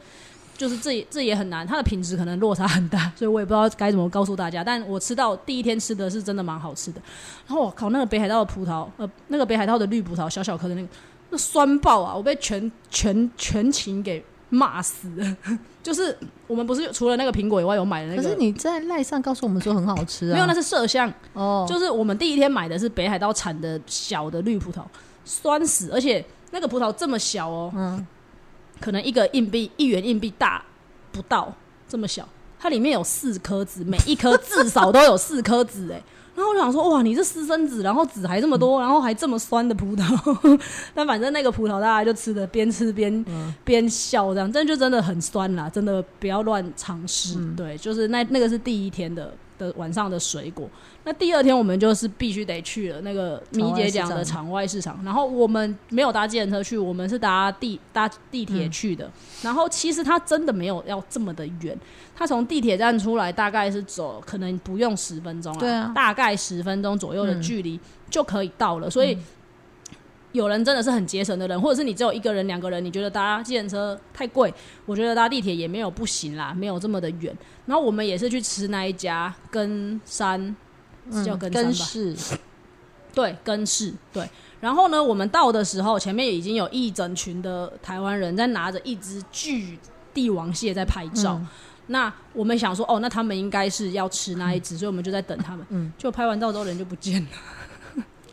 [0.56, 4.64] 就是这这也很难，它的品质可能落差很大，所以我也不知道该怎么告诉大家。
[4.64, 7.02] 但我吃到第一天吃的是真的蛮好吃的。
[7.48, 10.88] 然后我靠，那个北海道的葡萄，呃，那个北海道的绿葡萄，小小颗的那个，
[11.32, 12.16] 那酸爆啊！
[12.16, 15.38] 我被全全全情给骂死了。
[15.82, 20.34] 就是我们不是除了那个苹果以外有买的那个，可是你在赖上告诉我们说很好吃啊？
[20.34, 21.66] 没有，那是麝香哦。
[21.68, 24.84] 就是我们第一天买的是北海道产的小的绿葡萄，
[25.26, 27.74] 酸死，而且那个葡萄这么小哦。
[27.76, 28.08] 嗯。
[28.84, 30.62] 可能一个硬币一元硬币大
[31.14, 31.56] 不到
[31.88, 32.28] 这么小，
[32.60, 36.04] 它里面有四颗籽，每一颗至少都有四颗籽哎。
[36.36, 40.60] 然后我就想说，哇，你是私生子，然后籽还这么多，然后还这么酸的葡萄。
[40.94, 43.26] 但反正那个葡萄大家就吃的边吃边
[43.64, 47.38] 边笑，这样，真就真的很酸啦，真的不要乱尝试。
[47.56, 49.34] 对，就是那那个是第一天的。
[49.64, 50.70] 的晚上的水果，
[51.04, 59.10] 那第二天我们就是必须得去了那个米姐讲的场外市场，然后我们没有搭计程车去，我们是搭地搭地铁去的。
[59.42, 61.78] 然后其实它真的没有要这么的远，
[62.16, 69.18] 它从地铁站出来大概是走可能不用十分钟啊，大概十分钟左右的距离就可以到了，所以。
[70.34, 74.54] 有人真的是很节省的人，或者是你只有一个人、两个人，你觉得搭计程车太贵，
[74.86, 77.34] 我觉得搭地铁也没有不行啦，没有这么的远。
[77.66, 80.56] 然后我们也是去吃那一家根山，
[81.12, 82.38] 是叫根山吧？
[83.14, 84.28] 对，根氏对。
[84.60, 89.78] 然后呢，我们到的时候，前面已经有一整群的台湾人在拿着一只巨
[90.14, 91.40] 帝王蟹在拍照。
[91.88, 95.64] 那我们想说，哦，那他们应该是要吃那一只，所以我们就在等他们。
[95.70, 97.28] 嗯，就拍完照之后，人就不见了。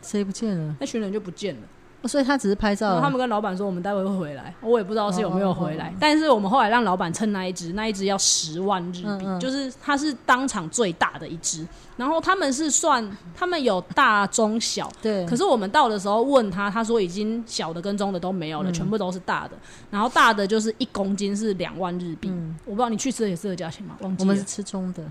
[0.01, 0.75] 谁不见了？
[0.79, 1.61] 那群人就不见了。
[2.07, 2.99] 所以他只是拍照。
[2.99, 4.53] 他们跟老板说，我们待会会回来。
[4.61, 5.93] 我也不知道是有没有回来。
[5.99, 11.67] 但是我们后来让老板称那一只，那一只要十万日币，就是它是当场最大的一只。
[11.97, 14.91] 然后他们是算，他们有大中小。
[15.01, 15.25] 对。
[15.27, 19.51] 可是我们到的时候问他，他说已经小的跟中的都没有了，全部都是大的。
[19.91, 22.31] 然后大的就是一公斤是两万日币。
[22.65, 23.95] 我不知道你去吃的也是这个价钱吗？
[24.01, 25.03] 忘记我们是吃中的。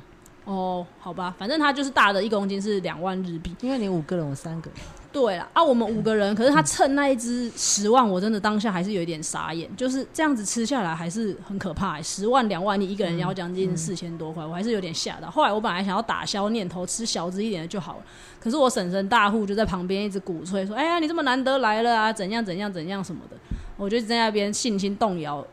[0.44, 3.54] 哦，好吧，反正它就是大的一公斤是两万日币。
[3.60, 4.68] 因为你五个人，我三个。
[5.12, 12.00] 对了啊，我们五个人，可是他蹭那一只十万，我真的当下还是有一点傻眼，就是这样子吃下来还是很可怕。
[12.00, 15.28] 十万两万，你一个人要将近四千多块，我还是有点吓到。
[15.28, 18.02] 后来我本来想要打消念头，吃小只一点的就好了。
[18.38, 23.36] 可是我婶婶大户就在旁边一直鼓吹说：“哎呀，你这么难得来了啊，怎样怎样怎样什么的。”
[23.76, 25.44] 我就在那边信心动摇。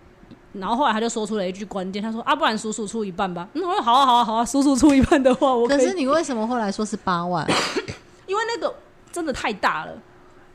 [0.53, 7.45] 然后后来他就说出了一句关键，他说：“啊，不然叔叔出一半吧。”嗯，我说：“好啊，好啊，好啊，叔叔出一半的话，我可是你为什么后来说是八万？
[8.27, 8.73] 因为那个
[9.17, 9.91] 真的太大了。”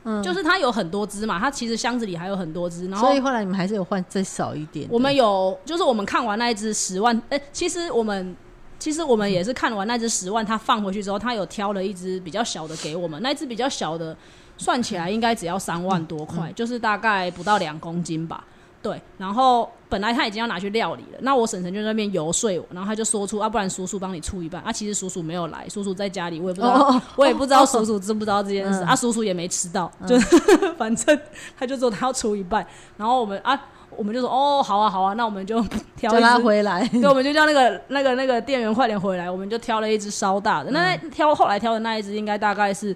[0.05, 4.85] 嗯，就是它有很多只嘛，它其实箱子里还有很多只，然后所以后来你们还是有换再少一点。
[4.91, 8.35] 我们有，就是我们看完那一只十万，哎、其实我们
[8.77, 14.13] 其实我们也是看完那只十万，它放回去之后，它有挑了一只比较小的给我们，那一只比较小的
[14.57, 18.43] 算起来应该只要三万多块，就是大概不到两公斤吧。
[18.83, 24.71] 对，然后本来他已经要拿去料理了，那我婶婶就在那边游说我，然后他就说出啊，不然叔叔帮你出一半啊。
[24.71, 28.93] 其实叔叔没有来，叔叔在家里，我也不知道，哦我也不知道叔叔知不知道这件事、嗯啊。
[28.95, 30.19] 叔叔也没吃到，就
[30.77, 31.17] 反正
[31.57, 32.67] 他就说他要出一半，
[32.97, 33.57] 然后我们啊，
[33.95, 35.63] 我们就说哦，好啊，好啊，那我们就
[35.95, 36.43] 挑叫他一只。
[36.43, 40.71] 回来， 对，我们就叫那个那个那个店员快点回来，我们就挑了一只稍大的。
[40.71, 42.93] 那挑后来挑的那一只应该大概是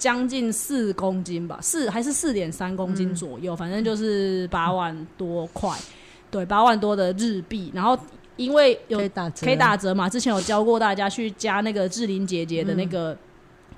[0.00, 5.76] 将近四公斤吧，四还是四点三公斤左右，反正就是八万多块，
[6.30, 7.70] 对，八万多的日币。
[7.74, 7.96] 然后
[8.36, 13.14] 因为有可以打折，可以打折嘛，之前有教过大家去加那个志玲姐姐的那个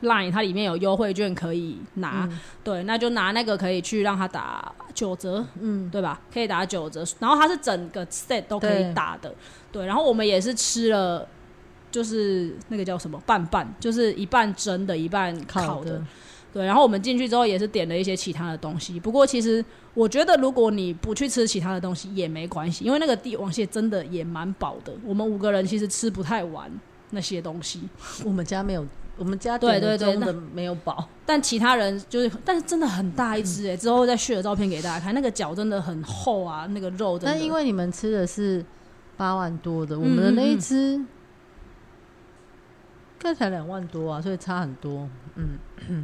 [0.02, 2.28] Line，、它里面有优惠券可以拿，
[2.62, 6.20] 对，那就拿那个可以去让他打九折，嗯，对吧？
[6.32, 9.34] 可以打九折，然后它是整个 set 都可以打的，
[9.72, 11.26] 对，然后我们也是吃了。
[11.92, 16.02] 就是那个叫什么半半，就是一半蒸的，一半烤的
[16.52, 16.66] 对。
[16.66, 18.98] 然后我们进去之后也是点了一些其他的东西。
[18.98, 24.92] 不过其实我觉得，如果你不去吃其他的东西也没关系，因为那个帝王蟹真的也蛮饱的。
[25.04, 26.68] 我们五个人其实吃不太完
[27.10, 27.82] 那些东西，
[28.24, 28.84] 我们家没有，
[29.18, 37.32] 我们家对对对中的没有饱，但其他人就是，但是真的很大一只哎、之后再续了照片给大家看，那个脚真的很厚啊，那个肉真的。
[37.34, 38.64] 但因为你们吃的是
[39.16, 41.06] 八万多的，我嗯们的那一嗯嗯
[43.22, 43.32] 这。
[43.34, 45.08] 才两万多啊，所以差很多。
[45.36, 45.58] 嗯，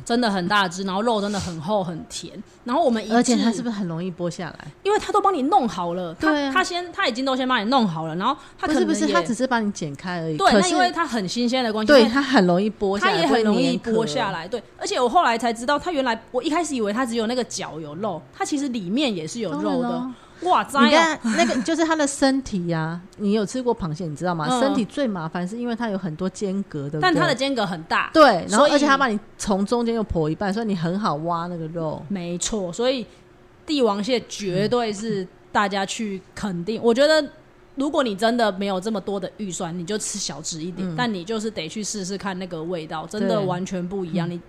[0.04, 2.32] 真的很大只，然后肉真的很厚很甜。
[2.64, 4.66] 然后我们一而且它是不是很容易剥下来？
[4.82, 10.36] 因为他都帮你弄好了，他他先他已经都先帮你弄好了，然后他不是不是，可能也它只是帮你剪开而已。
[10.36, 14.30] 对，那因为它很新鲜的关系，对它很容易剥下它来，也很容易剥下。
[14.30, 14.46] 来。
[14.46, 20.06] 对，而且我后来才知道，它原来我一开始以为它只有那个脚有肉，它其实里面也是有肉的。
[20.42, 20.98] 哇，栽你哦！
[20.98, 24.46] 看那个就是它的身体呀、你有吃过螃蟹，你知道吗？
[24.48, 27.00] 嗯身体最麻烦是因为它有很多间隔，的？
[27.00, 32.02] 但它的间隔很大，对，然后而且它把你从中间又剖一半，所以你很好挖那个肉。
[32.08, 33.06] 没错，所以
[33.66, 36.80] 帝王蟹绝对是大家去肯定。
[36.82, 37.24] 我觉得，
[37.74, 44.28] 如果你真的没有这么多的预算，你就吃小只一点，但你就是得去试试看那个味道，真的完全不一样。
[44.28, 44.40] 你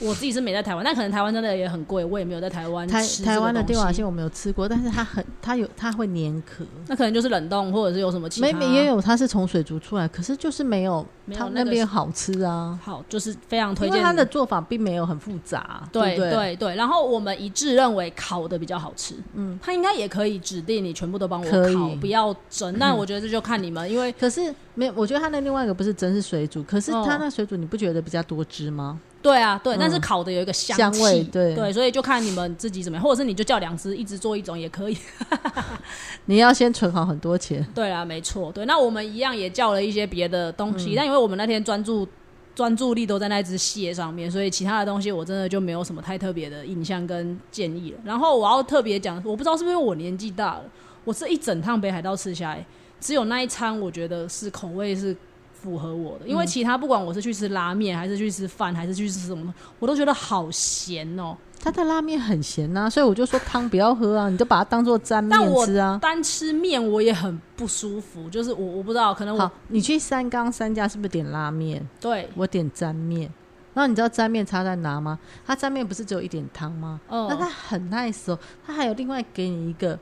[0.00, 13.96] 我自己是没在台湾，但可能台湾真的也很贵，我也没有在台湾台吃台湾的帝王蟹我没有吃过，但是它很它有它会粘壳，那可能就是冷冻，或者是有什么其他没没也有它是从水族出来，可是就是没有它没有那边好吃啊，好，就是非常推荐。
[13.96, 29.00] 因为它的做法并没有很复杂，对对对，然后我们一致认为烤的比较好吃，嗯，它应该也可以指定你全部都帮我烤，不要蒸，那 我觉得这就看你们，因为可是没有，我觉得它那另外一个不是真是水煮，可是哦它那水煮你不觉得比较多汁吗？
[29.20, 34.96] 对啊对，嗯但是烤的有一个香香气，味对对，所以就看你们自己怎么样，或者是你就叫两只，一直做一种也可以。
[36.26, 42.06] 你要先存好很多钱，对啊，没错，对，那我们一样也叫了一些别的东嗯西，但因为我们那天专注。
[42.54, 47.98] 专注力都在那只蟹上面，所以其他的东西我真的就没有什么太特别的印象跟建议了。
[48.02, 50.64] 然后我要特别讲，我不知道是不是因为我年纪大了，
[51.04, 52.66] 我这一整趟北海道吃下来，
[53.00, 55.16] 只有那一餐我觉得是口味是
[55.52, 65.98] 符合我的，因为其他不管我是去吃拉面，还是去吃饭，还是去吃什么，我都觉得好咸哦、它的拉面很咸呐、所以我就说汤不要喝啊，你就把它当做沾面吃啊。
[66.00, 71.84] 单吃面我也很不舒服，就是我我不知道，可能我好，你去三缸三家是不是点拉面？
[72.00, 73.28] 对，我点沾面。
[73.74, 75.18] 然后你知道沾面差在哪吗？
[75.46, 77.00] 它沾面不是只有一点汤吗？
[77.08, 79.98] 哦、那它很 nice 哦，它还有另外给你一个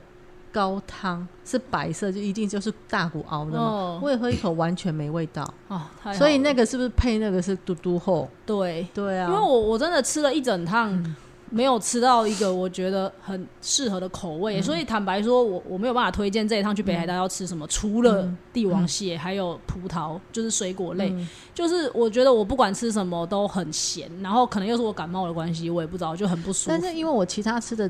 [0.51, 3.57] 高汤，是白色，就一定就是大骨熬的嘛。
[3.57, 3.99] 哦。
[4.01, 5.53] 我也喝一口，完全没味道。
[5.67, 5.81] 哦，
[6.13, 8.29] 所以那个是不是配那个是嘟嘟后？
[8.45, 11.15] 对，对啊，因为我我真的吃了一整趟，嗯。
[11.49, 14.41] 没有吃到一个我觉得很适合的口嗯。
[14.41, 21.25] 味，所以坦白说，我我没有办法推荐这一趟去北海道要吃什么，除了帝王蟹，还有葡萄，就是水果类，嗯。
[21.55, 26.67] 就是我觉得我不管吃什么都很咸，然后可能又是我感冒的关系，我也不知道，就很不舒服。
[26.67, 27.89] 但是因为我其他吃的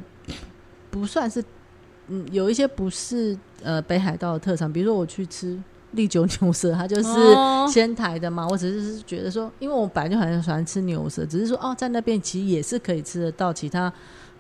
[0.91, 1.43] 不算是，
[2.08, 5.58] 嗯，有一些不是呃北海道的特产，比如说我去吃
[5.91, 8.48] 利久牛舌，它就是哦仙台的嘛。
[8.50, 13.91] 我只是觉得说，因为我本来就很喜欢吃牛舌，只是说哦，在那边其实也是可以吃得到其他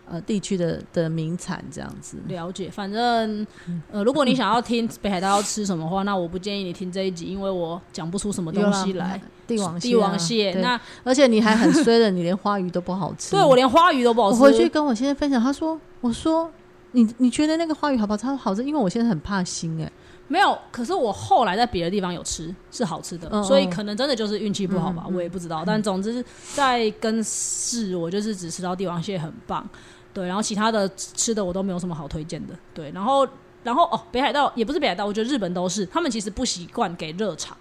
[0.09, 2.17] 呃地区的的名产这样子。
[2.27, 3.45] 了解，反正
[3.91, 9.19] 呃，如果你想要听北海道要吃什么的话，那我不建议你听这一集，因为我讲不出什么东西来。
[9.47, 13.31] 帝王蟹啊、帝王蟹，那而且你还很衰的， 你连花鱼都不好吃。
[13.31, 14.37] 对我连花鱼都不好吃。
[14.37, 16.51] 我回去跟我先生分享，他说：“我说
[16.91, 18.25] 你你觉得那个花鱼好不好吃？
[18.35, 19.91] 好吃，因为我现在很怕腥哎、
[20.27, 25.63] 没有，可是我后来在别的地方有吃，是好吃的，嗯所以可能真的就是运气不好吧，我也不知道。
[25.65, 26.23] 但总之
[26.53, 29.67] 在跟市，我就是只吃到帝王蟹很棒，
[30.13, 33.27] 对，然后其他的吃的我都没有什么好推荐的，对，然后
[33.63, 37.55] 然后哦，北海道也不是北海道，我觉得日本都是，他们其实不习惯给热茶，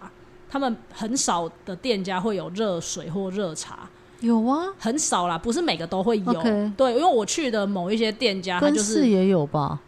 [0.49, 3.89] 他们很少的店家会有热水或热茶。
[4.21, 6.43] 有啊，很少啦，不是每个都会有。
[6.77, 9.79] 对，因为我去的某一些店家，它跟就是市也有吧？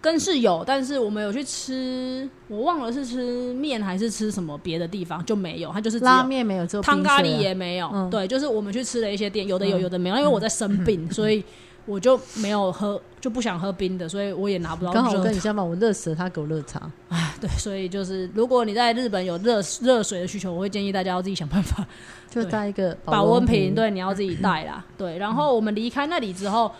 [0.00, 7.90] 跟是有，但是我们有去吃，我忘了是吃面还是吃什么别的地方就没有，它就是拉面没有，只有汤咖喱也没有。
[7.92, 10.16] 嗯对，就是我们去吃了一些店，有的有，有的没有。
[10.16, 11.42] 因为我在生病， 所以
[11.88, 15.12] 我就没有喝，就不想喝冰的，所以我也拿不到刚好。
[15.22, 16.90] 跟你相反，我热死了，他给我热茶。
[17.08, 21.86] 哎 对，所以就是如果你在日本有热热水的需求，我会建议大家要自己想办法
[22.28, 24.84] 就带一个保温瓶，壶，对，你要自己带啦。
[24.98, 26.70] 对，然后我们离开那里之后，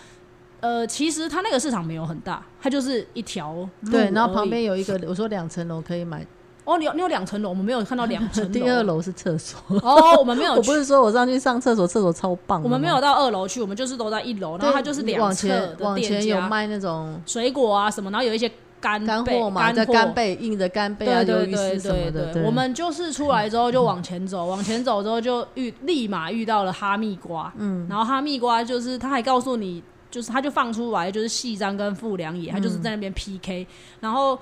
[0.61, 6.27] 呃，其实它那个市场没有很大，它就是一条路对，然后旁边有一个，我说两层楼可以买，
[6.69, 8.51] 哦，你有你有两层楼，我们没有看到两层楼。
[8.53, 9.59] 第二楼是厕所。
[9.83, 12.63] 哦，我们没有 去我不，是说我上去上厕所，厕所超棒。
[12.63, 22.25] 我们没有到二楼去，我们就是都在一楼，然后它就是两侧前往的店家，前有卖那种水果啊什么，然后有一些干干货嘛，干干贝硬的干贝啊，对鱿鱼对对丝什么的。
[22.27, 33.67] 对对，我们就是出来之后就往前走，往前走之后就遇立马遇到了哈密瓜，嗯，然后哈密瓜就是他还告诉你，就是他就放出来就是细张跟富良野，他就是在那边 PK，
[34.01, 34.39] 然后。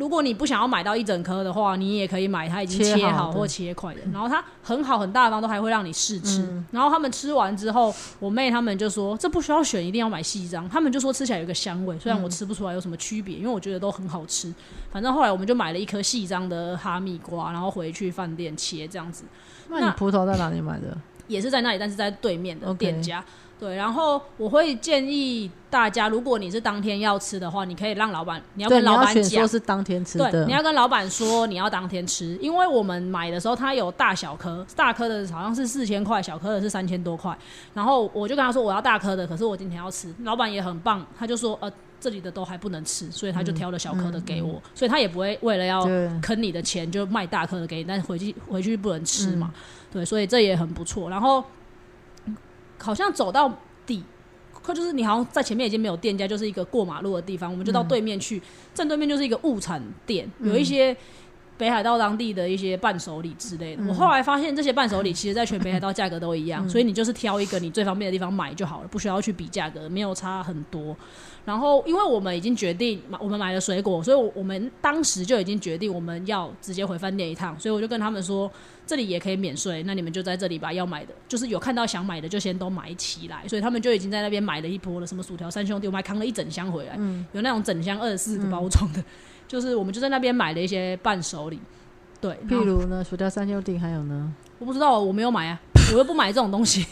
[0.00, 4.00] 如果你不想要买到一整颗的话，你也可以买它已经切好或切块的。
[4.10, 6.42] 然后它很好很大方，都还会让你试吃。
[6.70, 10.66] 然后他们吃完之后，我妹他们就说这不需要选，一定要买细章。
[10.70, 14.50] 他们就说吃起来有一个香味，虽然我吃不出来有什么区别，因为我觉得都很好吃。
[14.90, 19.24] 反正后来我们就买了一颗细章的哈密瓜，然后回去饭店切这样子，
[19.68, 20.96] 那你葡萄在哪里买的？
[21.28, 23.22] 也是在那里，但是在对面的店家。
[23.60, 30.52] 对，然后我会建议大家，如果你是当天要吃的话，你可以让老板，你要，跟老板讲说，是当天吃对，你。
[30.52, 37.36] 要跟老板说你要当天吃，因为我们买的时候它有大小颗，大颗的好像是四千块，小颗的是三千多块。
[37.74, 41.70] 然后我就跟他说我要大颗的，可是我今天要吃，老板也很棒，他就说呃
[42.00, 45.82] 这里的都还不能吃，所以他就挑了小颗的给我，所以他也不会为了要，
[46.22, 49.52] 坑你的钱就卖大颗的给你，但是回去回去不能吃嘛，
[49.92, 51.10] 对，所以这也很不错。
[51.10, 51.44] 然后嗯
[52.80, 53.52] 好像走到
[53.86, 54.02] 底。
[54.62, 58.40] 可就是你好像在前面已经没有店家，就是一个过马路的地方，我们就到对面去，
[58.74, 60.94] 正对面就是一个物产店，有一些
[61.56, 63.82] 北海道当地的一些伴手礼之类的。
[63.88, 70.94] 我后来发现这些伴手礼其实在全北海道价格都一样，所以你就是挑一个你最方便的地方买就好了，不需要去比价格，没有差很多。
[71.46, 78.48] 然后，因为我们已经决定买，我们买了水果，所以我我们当时就已经决定我们要直接回饭店一趟，所以我就跟他们说，
[78.90, 87.24] 这里也可以免税，那你们就在这里把要买的，就是有看到想买的就先都买起来，所以他们就已经在那边买了一波了，什么薯条三兄弟，我们还扛了一整箱回来，嗯。
[87.30, 89.00] 有那种整箱二十四个包装的，
[89.46, 91.60] 就是我们就在那边买了一些伴手礼，
[92.20, 95.60] 对，譬如呢，薯条三兄弟，还有呢，我不知道，我没有买啊，
[95.92, 96.84] 我又不买这种东西。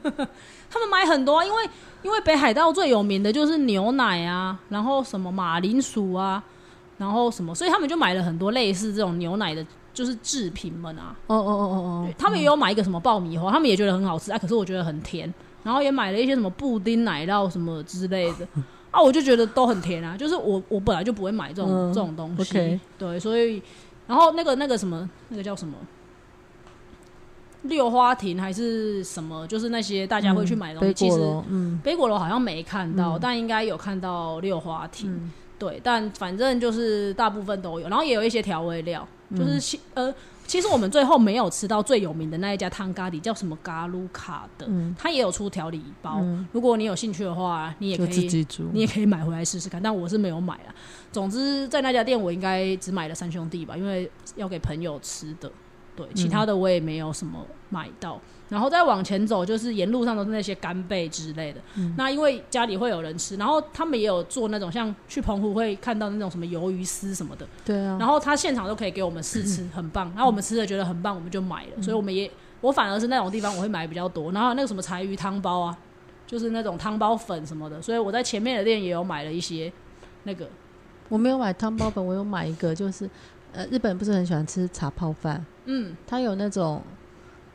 [0.72, 1.68] 他们买很多、啊，因为
[2.02, 6.42] 因为北海道最有名的就是牛奶啊，然后什么马铃薯啊，
[6.96, 11.16] 然后什么，所以他们就买了很多类似这种牛奶的，就是制品们啊。
[11.28, 11.76] 哦哦哦哦
[12.06, 15.32] 哦，他们也有买一个什么爆米花，他们也觉得很好吃啊，可是我觉得很甜。
[15.62, 18.46] 然后也买了一些什么布丁奶酪什么之类的
[18.90, 20.14] 啊，我就觉得都很甜啊。
[20.14, 23.62] 就是我我本来就不会买这种、嗯这种东西对，所以
[24.06, 25.74] 然后那个那个什么那个叫什么
[27.62, 35.32] 六花亭还是什么，就是那些大家会去买的东西，北其实，嗯，北果楼好像没看到，但应该有看到六花亭。
[35.64, 40.14] 嗯对，但反正就是大部分都有，然后也有一些调味料，就是其、呃，
[40.46, 46.22] 其实我们最后没有吃到最有名的那一家汤咖喱，叫什么嘎鲁卡的，嗯它也有出调理包。
[46.52, 48.64] 如果你有兴趣的话，你也可以自以，己煮。
[48.72, 49.82] 你也可以买回来试试看。
[49.82, 50.74] 但我是没有买啦。
[51.10, 55.50] 总之，在那家店我应该只买了三兄弟吧，因为要给朋友吃的。
[55.96, 58.20] 对，其他的我也没有什么买到。
[58.48, 61.60] 然后再往前走，就是沿路上都是那些干贝之类的。
[61.96, 70.08] 那因为家里会有人吃，然后他们也有做那种像去澎湖会看到那种什么鱿鱼丝什么的，对啊，然后他现场都可以给我们试吃，很棒。
[70.10, 71.82] 然后我们吃了觉得很棒，我们就买了。
[71.82, 72.30] 所以我们也，
[72.60, 74.30] 我反而是那种地方我会买比较多。
[74.32, 75.76] 然后那个什么柴鱼汤包啊，
[76.26, 79.72] 就是那种汤包粉什么的，所以我在前面的店也有买了一些
[80.24, 80.48] 那个。
[81.08, 83.08] 我没有买汤包粉，我有买一个，就是
[83.52, 86.82] 呃，日本不是很喜欢吃茶泡饭，嗯，它有那种，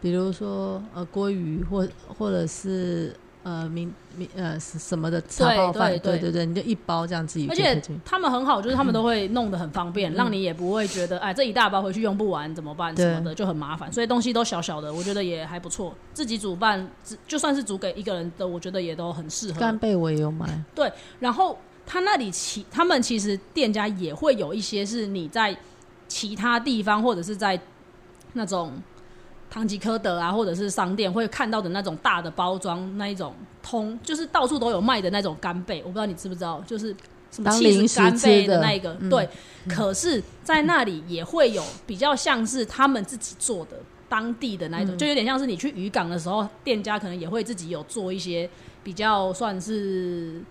[0.01, 13.91] 比如说呃鲑鱼或或者是呃明明呃是什么的茶泡饭，对对对你就一包这样自己而且他们很好，就是他们都会弄得很方便，让你也不会觉得哎这一大包回去用不完怎么办什么的就很麻烦。
[13.91, 15.95] 所以东西都小小的，我觉得也还不错。
[16.13, 19.59] 自己煮饭，只就算是煮给一个人的，我觉得也都很适合。
[19.59, 25.57] 干贝我也有买， 对然后他那里其他们其实店家也会有一些是你在
[26.07, 27.59] 其他地方或者是在
[28.33, 28.73] 那种
[29.49, 33.33] 唐吉诃德啊，或者是商店会看到的那种大的包装那一种
[33.63, 36.95] 通，就是到处都有卖的那种干贝，我不知道你知不知道，就是
[37.31, 39.27] 什么当 cheese 零食干贝的那一个，嗯对。
[39.67, 43.77] 可是，在那里也会有比较像是他们自己做的。
[44.07, 48.49] 当地的那一种，嗯就有点像是你去渔港的时候，店家可能也会自己有做一些
[48.83, 50.41] 比较算是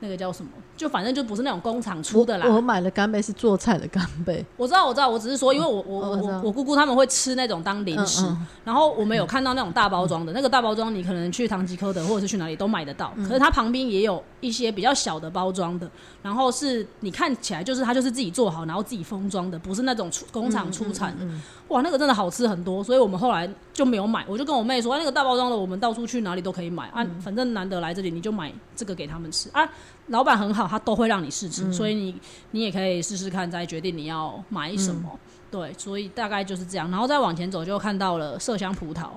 [0.00, 2.46] 那个叫什么，就反正就不是那种工厂出的啦。
[2.48, 8.46] 我我买的干贝是做菜的干贝，我知道，我知道，我只是说，因为我我哦我我我姑姑他们会吃那种当零食，嗯嗯。
[8.64, 13.26] 然后我们有看到那种大包装的，那个大包装你可能去唐吉诃德或者是去哪里都买得到，嗯。
[13.26, 15.90] 可是它旁边也有一些比较小的包装的，
[16.22, 21.34] 然后是你看起来就是它就是自己做好，然后自己封装的，不是那种出工厂出产嗯的，
[21.74, 27.20] 哇，那个真的好吃很多，所以我们后来就没有买，我就跟我妹说，哎那个大包装的我们到处去哪里都可以买啊，嗯。
[27.20, 29.50] 反正难得来这里，你就买这个给他们吃。
[29.52, 29.68] 啊。
[30.08, 35.10] 老板很好，他都会让你试吃，嗯所以你你也可以试试看，再决定你要买什么。
[35.12, 35.18] 嗯
[35.50, 39.08] 对，所以大概就是这样，然后再往前走就看到了麝香葡萄。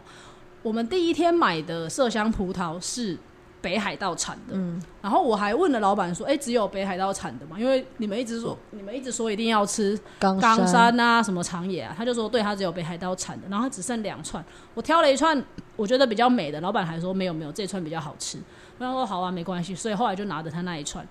[0.63, 3.17] 我们第一天买的麝香葡萄是
[3.61, 7.59] 北海道产的，嗯然后我还问了老板说：“哎、只有北海道产的吗？
[7.59, 14.41] 因为你们一直说你们一直说一定要吃冈冈山啊，什么长野啊，他就说对，他只有北海道产的，然后只剩两串，
[14.73, 15.43] 我挑了一串
[15.75, 18.37] 我觉得比较美的，老板还说没有没有，这串比较好吃，
[18.77, 21.07] 我想说好啊，没关系，所以后来就拿着他那一串，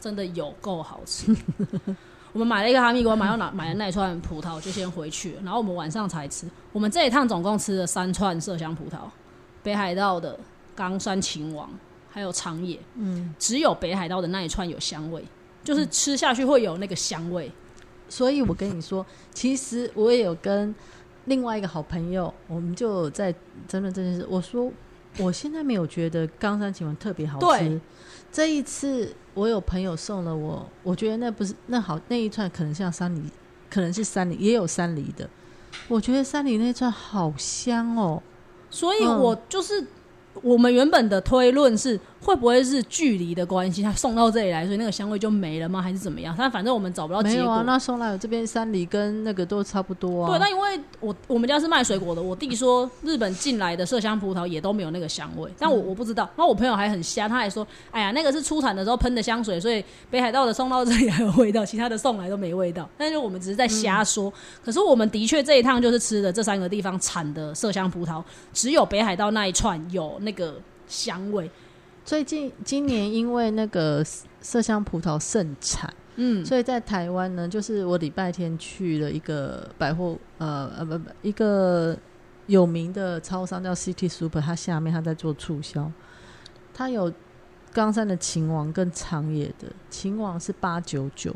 [0.00, 1.34] 真的有够好吃。
[2.32, 6.46] 我们买了一个哈密瓜，买到拿买了那一串葡萄就先回去了，然后我们晚上才吃。
[6.72, 8.98] 我们这一趟总共吃了三串麝香葡萄，
[9.62, 10.38] 北海道的
[10.74, 11.70] 冈山秦王，
[12.10, 15.24] 还有长野，嗯，只有北海道的那一串有香味，
[15.64, 17.50] 就是吃下去会有那个香味。
[18.08, 20.74] 所以我跟你说，其实我也有跟
[21.24, 23.34] 另外一个好朋友，我们就在
[23.66, 24.26] 争论这件事。
[24.28, 24.70] 我说，
[25.18, 27.80] 我现在没有觉得冈山晴雯特别好吃对。
[28.32, 33.22] 这一次我有朋友送了我，我觉得那不是那好那一串可能像山梨，
[33.70, 35.28] 可能是山梨，也有山梨的。
[35.88, 38.22] 我觉得山梨那串好香哦。
[38.68, 39.86] 所以嗯我就是、
[40.42, 45.80] 我们原本的推论是，会不会是距离的关系，他送到这里来，所以那个香味就没了吗？
[45.80, 46.34] 还是怎么样？
[46.36, 47.38] 但反正我们找不到结果。
[47.38, 50.30] 没有啊，那送来我这边山梨跟那个都差不多啊。
[50.30, 56.24] 对，那因为我我们家是卖水果的，我弟说日本进来的麝香葡萄也都没有那个香味，但我我不知道。
[56.36, 62.88] 然后我朋友还很瞎，他还说：“哎呀，那个是出产的时候喷的香水，所以北海道的送到这里还有味道，其他的送来都没味道。
[62.98, 64.32] ”但是我们只是在瞎说。
[64.64, 68.20] 可是我们的确这一趟就是吃的这三个地方产的麝香葡萄，
[68.52, 71.48] 只有北海道那一串有那个香味。
[72.06, 74.02] 最近今年因为那个
[74.40, 81.98] 麝香葡萄盛产，嗯，所以在台湾呢，就是我礼拜天去了一个百货，呃呃不不，一个
[82.46, 85.90] 有名的超商叫 City Super，它下面它在做促销，
[86.72, 87.12] 它有
[87.72, 91.34] 冈山的秦王跟长野的秦王是八九九，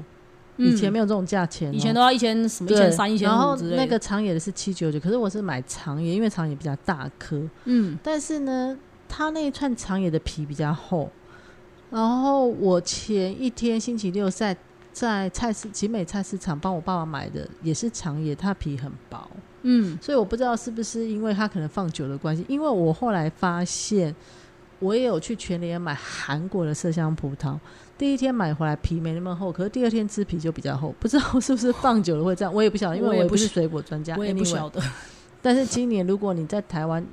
[0.56, 3.56] 以前没有这种价钱以前都要一千什么一千三、一千然后。
[3.56, 8.78] 那个长野的是七九九，可是我是买长野，因为长野比较大颗，嗯，但是呢，
[9.10, 11.10] 它那一串长野的皮比较厚。
[11.90, 14.56] 然后我前一天星期六在
[14.92, 19.28] 在菜市集美菜市场帮我爸爸买的也是长野，它皮很薄，
[19.62, 22.44] 嗯，所以我不知道是不是因为它可能放久的关系。
[22.48, 24.14] 因为我后来发现，
[24.78, 27.58] 我也有去全联买韩国的麝香葡萄，
[27.98, 34.80] 第一天买回来皮没那么厚，可是第二天吃皮就比较厚，不知道是不是放久了会这样，我也不晓得，因为我也不是水果专家，我也不晓得。
[35.42, 37.04] 但是今年如果你在台湾，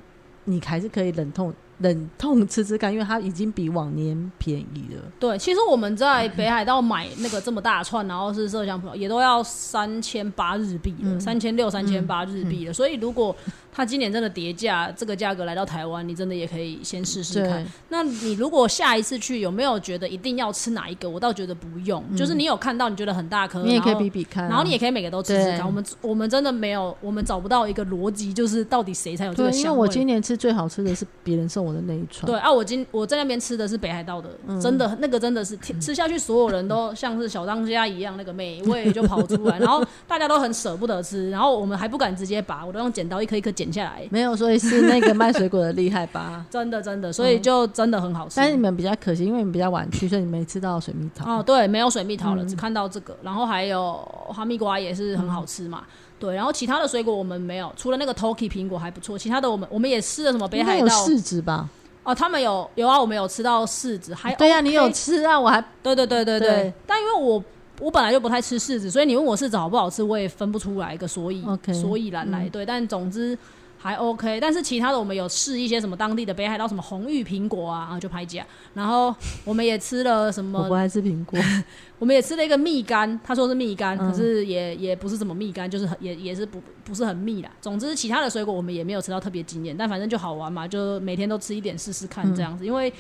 [0.45, 5.01] 你还是可以冷痛冷痛吃吃看，因为它已经比往年便宜了。
[5.19, 12.73] 对，其实我们在北海道买那个这么大串，然后是麝香葡萄，也都要三千八日币了，嗯三千六、三千八日币了。
[12.73, 13.36] 所以如果
[13.71, 21.09] 它今年真的叠价，这个价格来到台湾，你真的也可以先试试看。，那你如果下一次去，有没有觉得一定要吃哪一个？
[21.09, 25.65] 我倒觉得不用，就是你有看到你觉得很大颗，嗯你也可以比比看啊、然后你也可以每个都吃吃看。
[25.65, 29.78] 我们我们真的没有，我们找不到一个逻辑，就是到底谁才有这个对，因为。
[29.78, 32.26] 我今年吃最好吃的是别人送我的那一串。
[32.26, 46.45] 对啊，我今我在那边吃的是北海道的，嗯真的那个真的是吃 吃下去，所有人都像是小当家一样，那个美味就跑出来，然后大家都很舍不得吃，然后我们还不敢直接拔，我都用剪刀一颗一颗剪下来，没有，所以是那个卖水果的厉害吧？
[46.49, 48.36] 真的真的，所以就真的很好吃。
[48.38, 51.39] 但是你们比较可惜，因为你们比较晚去，所以你没吃到水蜜桃。
[51.39, 53.93] 哦，对，没有水蜜桃了，嗯只看到这个，然后还有
[54.30, 55.84] 哈密瓜也是很好吃嘛。
[56.20, 61.70] 对，然后其他的水果我们没有，除了那个 Toki 苹果还不错，其他的我们我们也试了什么北海道柿子吧？
[62.03, 67.43] 哦，他们有有啊，我们有吃到柿子，还对呀、你有吃啊，我还对对对对对，对但因为我
[67.80, 72.45] 我本来就不太吃柿子，所以你问我柿子好不好吃，我也分不出来一个所以 OK，所以然来。
[72.45, 73.38] 嗯对，但总之
[73.80, 78.45] 还 OK，但是其他的我们有试一些什么当地的北海道什么红玉苹果啊，啊就拍价。
[78.73, 79.15] 然后
[79.45, 81.39] 我们也吃了什么，我不爱吃苹果，
[81.99, 87.51] 我们也吃了一个蜜柑，他说是蜜柑，嗯可是也也不是什么蜜柑，就是很也也是不不是很蜜啦。
[87.61, 92.65] 总之其他的水果我们也没有吃到特别惊艳，但反正就好玩嘛，就每天都吃一点试试看这样子。
[92.65, 92.91] 因为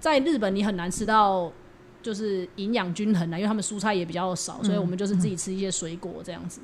[0.00, 1.50] 在日本你很难吃到
[2.02, 6.60] 就是营养均衡的，因为他们蔬菜也比较少，所以我们就是自己吃一些水果这样子。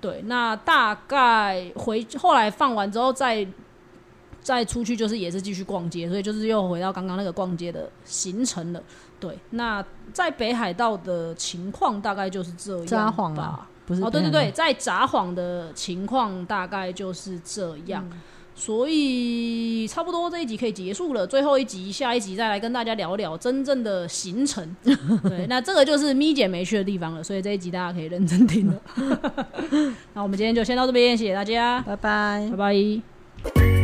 [0.00, 3.46] 对，那大概回后来放完之后再
[4.40, 8.82] 再出去，就是也是继续逛街，所以就是又回到刚刚那个逛街的行程了。
[9.20, 13.68] 对，那在北海道的情况大概就是这样吧啊。
[13.84, 18.20] 不是哦，对对对，在札幌的情况大概就是这样，嗯
[18.58, 21.24] 所以差不多这一集可以结束了。
[21.24, 24.76] 最后一集，下一集再来跟大家聊聊真正的行程。
[24.82, 28.82] 对，那这个就是咪姐没去的地方了，所以这一集大家可以认真听了。
[30.12, 33.00] 那我们今天就先到这边，谢谢大家，拜拜拜。
[33.44, 33.77] 拜。